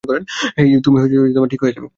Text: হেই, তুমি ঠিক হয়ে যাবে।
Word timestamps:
হেই, 0.57 0.69
তুমি 0.85 0.97
ঠিক 1.49 1.59
হয়ে 1.63 1.75
যাবে। 1.75 1.89